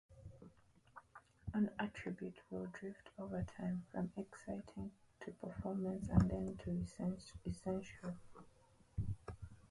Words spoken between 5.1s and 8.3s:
to performance and then to essential.